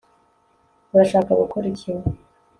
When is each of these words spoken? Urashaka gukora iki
Urashaka 0.93 1.31
gukora 1.41 1.65
iki 1.73 1.91